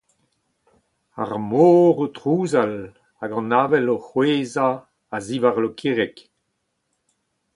Ar 1.21 1.31
mor 1.49 1.97
o 2.05 2.07
trouzal 2.15 2.75
hag 3.19 3.31
an 3.39 3.51
avel 3.63 3.87
o 3.95 3.97
c'hwezhañ 4.05 4.75
a-ziwar 5.15 5.55
Lokireg. 5.63 6.15